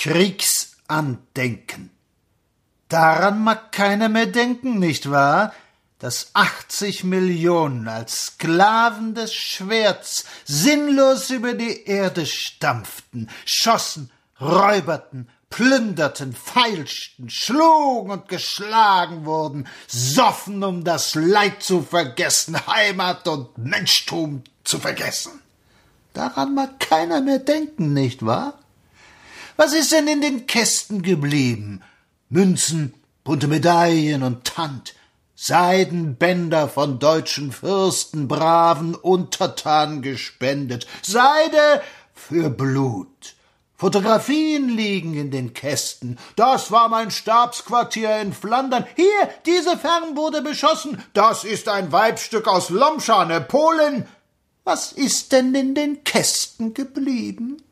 [0.00, 1.90] Kriegsandenken.
[2.88, 5.52] Daran mag keiner mehr denken, nicht wahr?
[5.98, 14.10] dass 80 Millionen als Sklaven des Schwerts sinnlos über die Erde stampften, schossen,
[14.40, 23.58] räuberten, plünderten, feilschten, schlugen und geschlagen wurden, soffen, um das Leid zu vergessen, Heimat und
[23.58, 25.42] Menschtum zu vergessen.
[26.14, 28.58] Daran mag keiner mehr denken, nicht wahr?
[29.60, 31.82] Was ist denn in den Kästen geblieben?
[32.30, 32.94] Münzen,
[33.24, 34.94] bunte Medaillen und Tant,
[35.34, 41.82] Seidenbänder von deutschen Fürsten, braven Untertanen gespendet, Seide
[42.14, 43.34] für Blut.
[43.76, 46.18] Fotografien liegen in den Kästen.
[46.36, 48.86] Das war mein Stabsquartier in Flandern.
[48.96, 51.04] Hier, diese Fern wurde beschossen.
[51.12, 54.08] Das ist ein Weibstück aus Lomschane, Polen.
[54.64, 57.62] Was ist denn in den Kästen geblieben?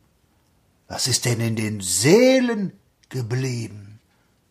[0.89, 2.73] Was ist denn in den Seelen
[3.11, 4.01] geblieben?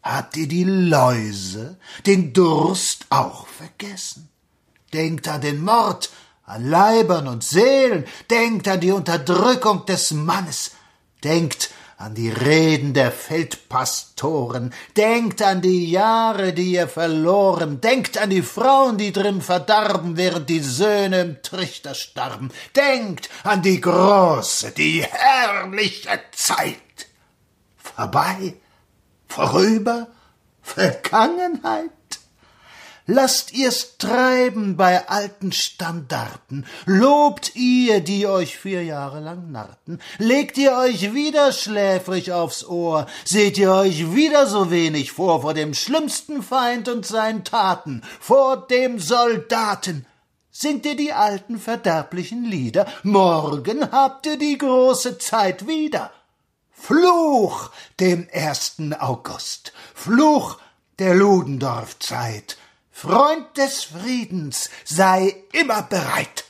[0.04, 4.30] Habt ihr die Läuse, den Durst auch vergessen?
[4.94, 6.12] Denkt an den Mord,
[6.46, 10.72] an Leibern und Seelen, denkt an die Unterdrückung des Mannes,
[11.24, 18.30] denkt an die Reden der Feldpastoren, denkt an die Jahre, die ihr verloren, denkt an
[18.30, 24.72] die Frauen, die drin verdarben, während die Söhne im Trichter starben, denkt an die große,
[24.72, 26.78] die herrliche Zeit.
[27.78, 28.54] Vorbei
[29.28, 30.08] vorüber,
[30.62, 31.90] Vergangenheit.
[33.10, 40.58] Lasst ihr's treiben bei alten Standarten, lobt ihr, die euch vier Jahre lang narrten, legt
[40.58, 45.74] ihr euch wieder schläfrig aufs Ohr, seht ihr euch wieder so wenig vor vor dem
[45.74, 50.06] schlimmsten Feind und seinen Taten, vor dem Soldaten,
[50.52, 56.12] singt ihr die alten verderblichen Lieder, morgen habt ihr die große Zeit wieder.
[56.74, 60.58] Fluch dem ersten August, Fluch
[61.00, 62.58] der Ludendorffzeit,
[63.00, 66.47] Freund des Friedens, sei immer bereit.